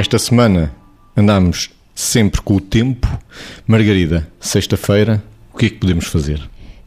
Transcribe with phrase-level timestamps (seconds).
[0.00, 0.74] Esta semana
[1.14, 3.06] andamos sempre com o tempo.
[3.66, 6.40] Margarida, sexta-feira, o que é que podemos fazer?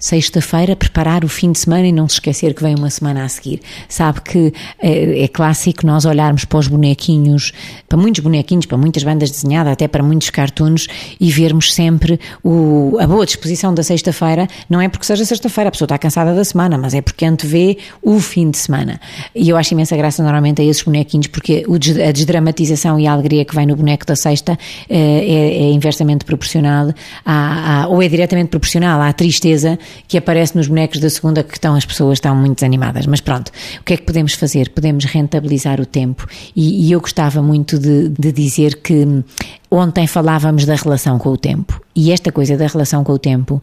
[0.03, 3.29] Sexta-feira, preparar o fim de semana e não se esquecer que vem uma semana a
[3.29, 3.61] seguir.
[3.87, 7.53] Sabe que é, é, clássico nós olharmos para os bonequinhos,
[7.87, 10.87] para muitos bonequinhos, para muitas bandas desenhadas, até para muitos cartoons,
[11.21, 14.45] e vermos sempre o, a boa disposição da sexta-feira.
[14.69, 17.77] Não é porque seja sexta-feira, a pessoa está cansada da semana, mas é porque antevê
[18.01, 18.99] o fim de semana.
[19.33, 21.65] E eu acho imensa graça normalmente a esses bonequinhos, porque
[22.05, 26.25] a desdramatização e a alegria que vem no boneco da sexta é, é, é inversamente
[26.25, 26.93] proporcional,
[27.25, 31.53] à, à, ou é diretamente proporcional à tristeza que aparece nos bonecos da segunda que
[31.53, 33.05] estão, as pessoas estão muito desanimadas.
[33.05, 34.69] Mas pronto, o que é que podemos fazer?
[34.69, 36.27] Podemos rentabilizar o tempo.
[36.55, 39.23] E, e eu gostava muito de, de dizer que
[39.69, 41.81] ontem falávamos da relação com o tempo.
[41.95, 43.61] E esta coisa da relação com o tempo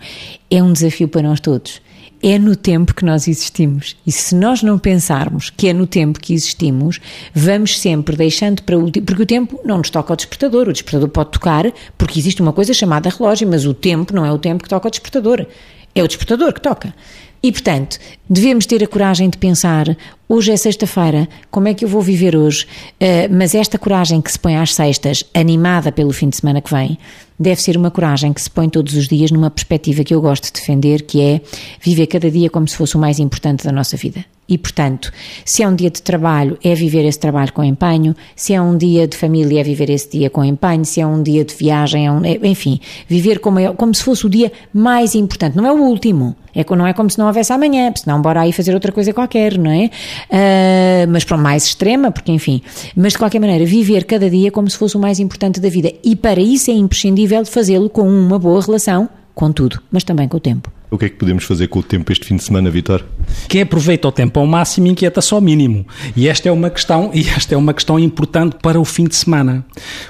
[0.51, 1.80] é um desafio para nós todos
[2.22, 3.97] é no tempo que nós existimos.
[4.06, 7.00] E se nós não pensarmos que é no tempo que existimos,
[7.34, 10.69] vamos sempre deixando para o porque o tempo não nos toca ao despertador.
[10.69, 14.33] O despertador pode tocar porque existe uma coisa chamada relógio, mas o tempo não é
[14.33, 15.47] o tempo que toca ao despertador.
[15.94, 16.94] É o despertador que toca.
[17.42, 19.97] E, portanto, devemos ter a coragem de pensar:
[20.31, 22.64] hoje é sexta-feira, como é que eu vou viver hoje?
[23.03, 26.72] Uh, mas esta coragem que se põe às sextas, animada pelo fim de semana que
[26.72, 26.97] vem,
[27.37, 30.45] deve ser uma coragem que se põe todos os dias numa perspectiva que eu gosto
[30.45, 31.41] de defender, que é
[31.81, 34.25] viver cada dia como se fosse o mais importante da nossa vida.
[34.50, 35.12] E, portanto,
[35.45, 38.77] se é um dia de trabalho, é viver esse trabalho com empenho, se é um
[38.77, 42.09] dia de família, é viver esse dia com empenho, se é um dia de viagem,
[42.09, 45.65] é um, é, enfim, viver como, é, como se fosse o dia mais importante, não
[45.65, 46.34] é o último.
[46.53, 49.56] É, não é como se não houvesse amanhã, senão bora aí fazer outra coisa qualquer,
[49.56, 49.89] não é?
[50.28, 52.62] Uh, mas para mais extrema, porque enfim.
[52.96, 55.92] Mas de qualquer maneira, viver cada dia como se fosse o mais importante da vida.
[56.04, 60.36] E para isso é imprescindível fazê-lo com uma boa relação com tudo, mas também com
[60.36, 60.70] o tempo.
[60.91, 63.04] O que é que podemos fazer com o tempo este fim de semana, Vitor?
[63.48, 65.86] Quem aproveita o tempo ao máximo inquieta só ao mínimo.
[66.16, 69.14] E esta é uma questão, e esta é uma questão importante para o fim de
[69.14, 69.64] semana.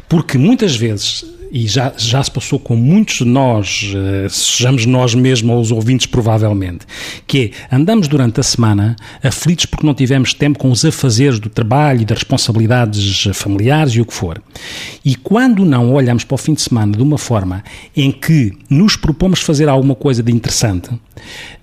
[0.08, 5.14] Porque muitas vezes e já, já se passou com muitos de nós, uh, sejamos nós
[5.14, 6.86] mesmos ou os ouvintes provavelmente,
[7.26, 11.48] que é, andamos durante a semana aflitos porque não tivemos tempo com os afazeres do
[11.48, 14.40] trabalho e das responsabilidades familiares e o que for.
[15.04, 17.64] E quando não olhamos para o fim de semana de uma forma
[17.96, 20.90] em que nos propomos fazer alguma coisa de interessante,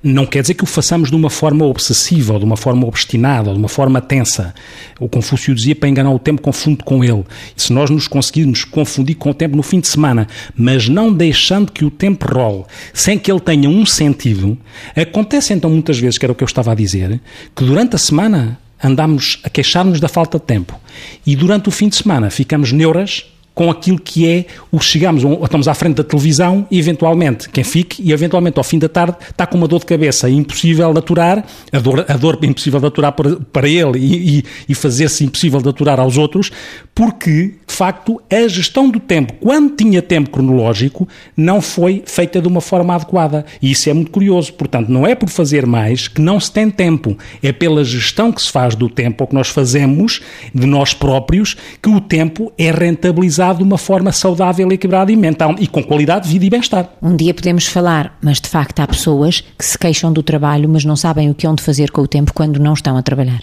[0.04, 3.50] não quer dizer que o façamos de uma forma obsessiva, ou de uma forma obstinada,
[3.50, 4.54] ou de uma forma tensa.
[5.00, 7.24] O Confúcio dizia para enganar o tempo, confunde com ele.
[7.56, 11.12] E se nós nos conseguirmos confundir com o tempo no fim de semana, mas não
[11.12, 14.58] deixando que o tempo role, sem que ele tenha um sentido,
[14.96, 17.20] acontece então muitas vezes, que era o que eu estava a dizer,
[17.56, 20.80] que durante a semana andamos a queixar-nos da falta de tempo.
[21.26, 23.26] E durante o fim de semana ficamos neuras
[23.58, 28.04] com aquilo que é o chegamos, estamos à frente da televisão e eventualmente quem fique
[28.04, 31.44] e eventualmente ao fim da tarde está com uma dor de cabeça impossível de aturar,
[31.72, 35.60] a dor, a dor impossível de aturar para, para ele e, e, e fazer-se impossível
[35.60, 36.52] de aturar aos outros,
[36.94, 42.48] porque de facto a gestão do tempo, quando tinha tempo cronológico, não foi feita de
[42.48, 43.44] uma forma adequada.
[43.62, 44.54] E isso é muito curioso.
[44.54, 48.42] Portanto, não é por fazer mais que não se tem tempo, é pela gestão que
[48.42, 50.22] se faz do tempo, ou que nós fazemos
[50.54, 55.56] de nós próprios, que o tempo é rentabilizado de uma forma saudável, equilibrada e mental
[55.60, 56.90] e com qualidade de vida e bem-estar.
[57.02, 60.86] Um dia podemos falar, mas de facto há pessoas que se queixam do trabalho, mas
[60.86, 63.42] não sabem o que hão de fazer com o tempo quando não estão a trabalhar.